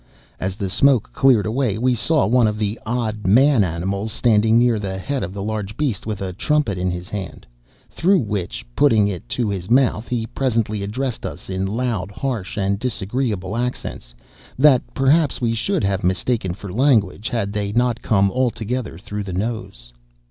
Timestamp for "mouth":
9.69-10.07